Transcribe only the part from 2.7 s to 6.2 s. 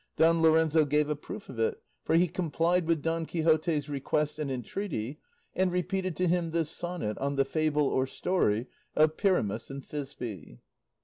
with Don Quixote's request and entreaty, and repeated